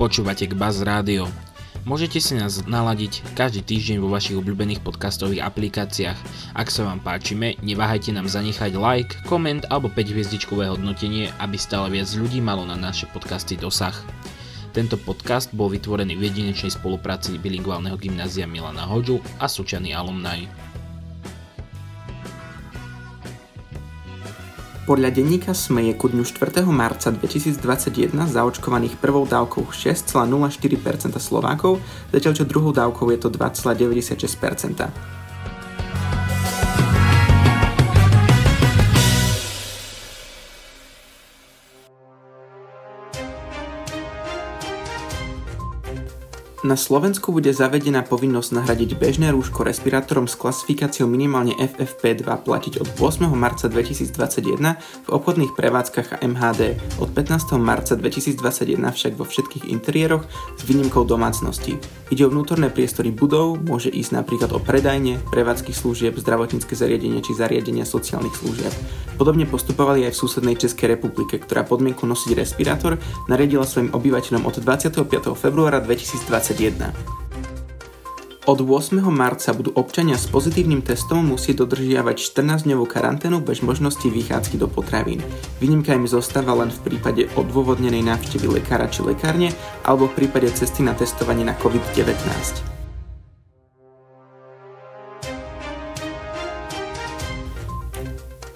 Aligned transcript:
Počúvate 0.00 0.48
k 0.48 0.56
Buzz 0.56 0.80
Rádio. 0.80 1.28
Môžete 1.84 2.24
si 2.24 2.32
nás 2.32 2.64
naladiť 2.64 3.20
každý 3.36 3.60
týždeň 3.60 4.00
vo 4.00 4.08
vašich 4.08 4.32
obľúbených 4.32 4.80
podcastových 4.80 5.44
aplikáciách. 5.44 6.16
Ak 6.56 6.72
sa 6.72 6.88
vám 6.88 7.04
páčime, 7.04 7.60
neváhajte 7.60 8.08
nám 8.08 8.24
zanechať 8.24 8.80
like, 8.80 9.12
koment 9.28 9.68
alebo 9.68 9.92
5 9.92 10.00
hviezdičkové 10.00 10.72
hodnotenie, 10.72 11.28
aby 11.36 11.60
stále 11.60 11.92
viac 11.92 12.08
ľudí 12.16 12.40
malo 12.40 12.64
na 12.64 12.80
naše 12.80 13.12
podcasty 13.12 13.60
dosah. 13.60 13.92
Tento 14.72 14.96
podcast 14.96 15.52
bol 15.52 15.68
vytvorený 15.68 16.16
v 16.16 16.32
jedinečnej 16.32 16.72
spolupráci 16.72 17.36
bilingválneho 17.36 18.00
gymnázia 18.00 18.48
Milana 18.48 18.88
Hoďu 18.88 19.20
a 19.36 19.52
Sučany 19.52 19.92
alumni. 19.92 20.48
Podľa 24.90 25.14
denníka 25.14 25.54
SME 25.54 25.86
je 25.86 25.94
ku 25.94 26.10
dňu 26.10 26.26
4. 26.26 26.66
marca 26.66 27.14
2021 27.14 28.10
zaočkovaných 28.26 28.98
prvou 28.98 29.22
dávkou 29.22 29.70
6,04% 29.70 31.14
Slovákov, 31.14 31.78
zatiaľ 32.10 32.34
čo 32.34 32.42
druhou 32.42 32.74
dávkou 32.74 33.06
je 33.14 33.22
to 33.22 33.30
2,96%. 33.30 35.19
Na 46.60 46.76
Slovensku 46.76 47.32
bude 47.32 47.56
zavedená 47.56 48.04
povinnosť 48.04 48.52
nahradiť 48.52 49.00
bežné 49.00 49.32
rúško 49.32 49.64
respirátorom 49.64 50.28
s 50.28 50.36
klasifikáciou 50.36 51.08
minimálne 51.08 51.56
FFP2 51.56 52.28
platiť 52.44 52.84
od 52.84 52.88
8. 53.00 53.32
marca 53.32 53.64
2021 53.72 54.76
v 54.76 55.08
obchodných 55.08 55.56
prevádzkach 55.56 56.08
a 56.12 56.16
MHD, 56.20 56.76
od 57.00 57.08
15. 57.16 57.56
marca 57.56 57.96
2021 57.96 58.76
však 58.76 59.12
vo 59.16 59.24
všetkých 59.24 59.72
interiéroch 59.72 60.28
s 60.60 60.62
výnimkou 60.68 61.08
domácnosti. 61.08 61.80
Ide 62.10 62.26
o 62.26 62.32
vnútorné 62.34 62.74
priestory 62.74 63.14
budov, 63.14 63.62
môže 63.62 63.86
ísť 63.86 64.18
napríklad 64.18 64.50
o 64.50 64.58
predajne, 64.58 65.22
prevádzky 65.30 65.70
služieb, 65.70 66.18
zdravotnícke 66.18 66.74
zariadenia 66.74 67.22
či 67.22 67.38
zariadenia 67.38 67.86
sociálnych 67.86 68.34
služieb. 68.34 68.74
Podobne 69.14 69.46
postupovali 69.46 70.02
aj 70.10 70.18
v 70.18 70.20
susednej 70.26 70.58
Českej 70.58 70.98
republike, 70.98 71.38
ktorá 71.38 71.62
podmienku 71.62 72.10
nosiť 72.10 72.34
respirátor 72.34 72.98
nariadila 73.30 73.62
svojim 73.62 73.94
obyvateľom 73.94 74.42
od 74.42 74.58
25. 74.58 75.06
februára 75.38 75.78
2020 75.78 77.19
od 78.48 78.58
8. 78.64 78.96
marca 79.12 79.52
budú 79.52 79.76
občania 79.76 80.16
s 80.16 80.24
pozitívnym 80.24 80.80
testom 80.80 81.28
musieť 81.28 81.68
dodržiavať 81.68 82.16
14-dňovú 82.16 82.88
karanténu 82.88 83.44
bez 83.44 83.60
možnosti 83.60 84.08
vychádzky 84.08 84.56
do 84.56 84.64
potravín. 84.64 85.20
Výnimka 85.60 85.92
im 85.92 86.08
zostáva 86.08 86.56
len 86.56 86.72
v 86.72 86.80
prípade 86.88 87.28
odôvodnenej 87.36 88.00
návštevy 88.00 88.48
lekára 88.48 88.88
či 88.88 89.04
lekárne 89.04 89.52
alebo 89.84 90.08
v 90.08 90.24
prípade 90.24 90.48
cesty 90.56 90.80
na 90.80 90.96
testovanie 90.96 91.44
na 91.44 91.52
COVID-19. 91.60 92.79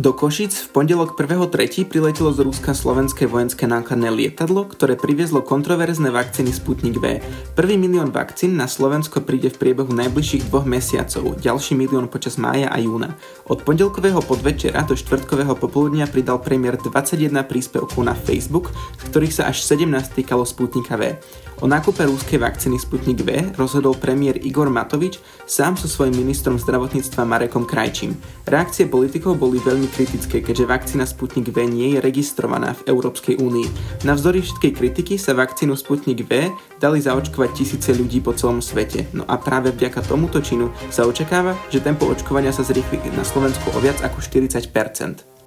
Do 0.00 0.16
Košic 0.16 0.56
v 0.56 0.68
pondelok 0.72 1.12
1.3. 1.12 1.84
priletelo 1.84 2.32
z 2.32 2.40
Ruska 2.40 2.72
slovenské 2.72 3.28
vojenské 3.28 3.68
nákladné 3.68 4.08
lietadlo, 4.08 4.64
ktoré 4.64 4.96
priviezlo 4.96 5.44
kontroverzné 5.44 6.08
vakcíny 6.08 6.56
Sputnik 6.56 6.96
V. 6.96 7.20
Prvý 7.52 7.76
milión 7.76 8.08
vakcín 8.08 8.56
na 8.56 8.64
Slovensko 8.64 9.20
príde 9.20 9.52
v 9.52 9.60
priebehu 9.60 9.92
najbližších 9.92 10.48
dvoch 10.48 10.64
mesiacov, 10.64 11.36
ďalší 11.36 11.76
milión 11.76 12.08
počas 12.08 12.40
mája 12.40 12.72
a 12.72 12.80
júna. 12.80 13.12
Od 13.44 13.60
pondelkového 13.60 14.24
podvečera 14.24 14.88
do 14.88 14.96
štvrtkového 14.96 15.52
popoludnia 15.60 16.08
pridal 16.08 16.40
premiér 16.40 16.80
21 16.80 17.44
príspevkov 17.44 18.00
na 18.00 18.16
Facebook, 18.16 18.72
z 18.72 19.12
ktorých 19.12 19.36
sa 19.36 19.52
až 19.52 19.60
17 19.68 20.16
týkalo 20.16 20.48
Sputnika 20.48 20.96
V. 20.96 21.20
O 21.60 21.68
nákupe 21.68 22.08
rúskej 22.08 22.40
vakcíny 22.40 22.80
Sputnik 22.80 23.20
V 23.20 23.52
rozhodol 23.60 23.92
premiér 23.92 24.40
Igor 24.40 24.72
Matovič 24.72 25.20
sám 25.44 25.76
so 25.76 25.92
svojím 25.92 26.24
ministrom 26.24 26.56
zdravotníctva 26.56 27.28
Marekom 27.28 27.68
Krajčím. 27.68 28.16
Reakcie 28.48 28.88
politikov 28.88 29.36
boli 29.36 29.60
veľmi 29.60 29.89
kritické, 29.90 30.38
keďže 30.38 30.70
vakcína 30.70 31.04
Sputnik 31.04 31.50
V 31.50 31.66
nie 31.66 31.94
je 31.94 31.98
registrovaná 31.98 32.78
v 32.78 32.86
Európskej 32.94 33.42
únii. 33.42 33.68
Navzdory 34.06 34.40
všetkej 34.40 34.72
kritiky 34.78 35.14
sa 35.18 35.34
vakcínu 35.34 35.74
Sputnik 35.74 36.22
V 36.24 36.54
dali 36.78 36.98
zaočkovať 37.02 37.50
tisíce 37.52 37.90
ľudí 37.90 38.22
po 38.22 38.30
celom 38.32 38.62
svete. 38.62 39.10
No 39.10 39.26
a 39.26 39.34
práve 39.36 39.74
vďaka 39.74 40.06
tomuto 40.06 40.38
činu 40.38 40.70
sa 40.94 41.02
očakáva, 41.04 41.58
že 41.68 41.82
tempo 41.82 42.06
očkovania 42.06 42.54
sa 42.54 42.62
zrýchli 42.62 43.02
na 43.18 43.26
Slovensku 43.26 43.74
o 43.74 43.78
viac 43.82 43.98
ako 44.06 44.22
40%. 44.22 45.39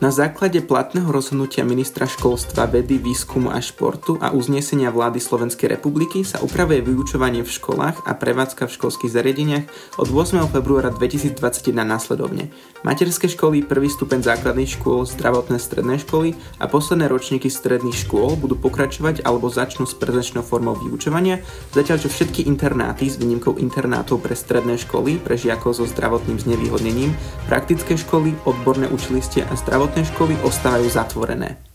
Na 0.00 0.08
základe 0.08 0.64
platného 0.64 1.12
rozhodnutia 1.12 1.60
ministra 1.60 2.08
školstva, 2.08 2.64
vedy, 2.64 2.96
výskumu 2.96 3.52
a 3.52 3.60
športu 3.60 4.16
a 4.16 4.32
uznesenia 4.32 4.88
vlády 4.88 5.20
Slovenskej 5.20 5.76
republiky 5.76 6.24
sa 6.24 6.40
upravuje 6.40 6.80
vyučovanie 6.80 7.44
v 7.44 7.52
školách 7.52 8.08
a 8.08 8.16
prevádzka 8.16 8.64
v 8.64 8.74
školských 8.80 9.12
zariadeniach 9.12 9.68
od 10.00 10.08
8. 10.08 10.40
februára 10.56 10.88
2021 10.88 11.84
následovne. 11.84 12.48
Materské 12.80 13.28
školy, 13.28 13.60
prvý 13.60 13.92
stupeň 13.92 14.24
základných 14.24 14.80
škôl, 14.80 15.04
zdravotné 15.04 15.60
stredné 15.60 16.00
školy 16.00 16.32
a 16.56 16.64
posledné 16.64 17.04
ročníky 17.04 17.52
stredných 17.52 18.08
škôl 18.08 18.40
budú 18.40 18.56
pokračovať 18.56 19.20
alebo 19.28 19.52
začnú 19.52 19.84
s 19.84 19.92
prezenčnou 19.92 20.40
formou 20.40 20.80
vyučovania, 20.80 21.44
zatiaľ 21.76 22.00
čo 22.00 22.08
všetky 22.08 22.48
internáty 22.48 23.04
s 23.04 23.20
výnimkou 23.20 23.60
internátov 23.60 24.24
pre 24.24 24.32
stredné 24.32 24.80
školy, 24.80 25.20
pre 25.20 25.36
žiakov 25.36 25.76
so 25.76 25.84
zdravotným 25.84 26.40
znevýhodnením, 26.40 27.12
praktické 27.52 28.00
školy, 28.00 28.32
odborné 28.48 28.88
učiliście 28.88 29.44
a 29.44 29.52
zdravotné 29.60 29.89
školy 29.98 30.38
ostávajú 30.46 30.86
zatvorené. 30.86 31.69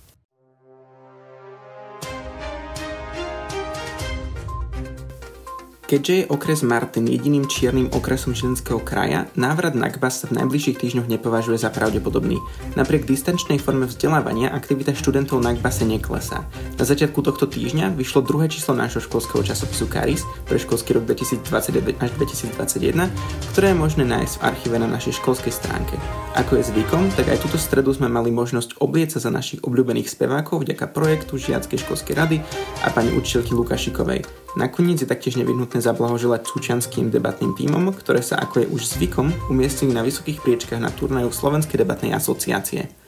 Keďže 5.85 6.13
je 6.17 6.29
okres 6.33 6.65
Martin 6.65 7.05
jediným 7.05 7.45
čiernym 7.45 7.93
okresom 7.93 8.33
Žilinského 8.33 8.81
kraja, 8.81 9.29
návrat 9.37 9.77
na 9.77 9.85
KBAS 9.93 10.13
sa 10.17 10.25
v 10.25 10.41
najbližších 10.41 10.81
týždňoch 10.81 11.05
nepovažuje 11.05 11.61
za 11.61 11.69
pravdepodobný. 11.69 12.41
Napriek 12.73 13.05
distančnej 13.05 13.61
forme 13.61 13.85
vzdelávania 13.85 14.49
aktivita 14.49 14.97
študentov 14.97 15.45
na 15.45 15.53
KBASe 15.53 15.85
neklesá. 15.85 16.41
Na 16.81 16.89
začiatku 16.89 17.21
tohto 17.21 17.45
týždňa 17.45 17.93
vyšlo 17.93 18.25
druhé 18.25 18.49
číslo 18.49 18.73
nášho 18.73 18.97
školského 18.97 19.45
časopisu 19.45 19.85
Karis 19.85 20.25
pre 20.49 20.57
školský 20.57 20.97
rok 20.97 21.05
2029 21.05 22.01
až 22.01 22.09
2021, 22.17 23.05
ktoré 23.53 23.69
je 23.69 23.77
možné 23.77 24.09
nájsť 24.09 24.41
v 24.41 24.43
archíve 24.43 24.81
na 24.81 24.89
našej 24.89 25.21
školskej 25.21 25.53
stránke. 25.53 26.01
Ako 26.33 26.57
je 26.57 26.65
zvykom, 26.65 27.13
tak 27.13 27.29
aj 27.29 27.45
túto 27.45 27.61
stredu 27.61 27.93
sme 27.93 28.09
mali 28.09 28.33
možnosť 28.33 28.81
oblieť 28.81 29.21
sa 29.21 29.29
za 29.29 29.31
našich 29.31 29.61
obľúbených 29.61 30.09
spevákov 30.09 30.65
vďaka 30.65 30.89
projektu 30.89 31.37
Žiackej 31.37 31.77
školskej 31.85 32.13
rady 32.17 32.37
a 32.81 32.89
pani 32.89 33.13
učiteľky 33.13 33.53
Lukašikovej. 33.53 34.44
Nakoniec 34.55 35.03
je 35.03 35.11
taktiež 35.11 35.35
nevyhnutné 35.35 35.83
zablahoželať 35.83 36.47
súčanským 36.47 37.11
debatným 37.11 37.59
tímom, 37.59 37.91
ktoré 37.91 38.23
sa, 38.23 38.39
ako 38.39 38.63
je 38.63 38.71
už 38.71 38.81
zvykom, 38.95 39.51
umiestnili 39.51 39.91
na 39.91 39.99
vysokých 39.99 40.39
priečkách 40.39 40.79
na 40.79 40.95
turnaju 40.95 41.27
Slovenskej 41.27 41.75
debatnej 41.75 42.15
asociácie. 42.15 43.04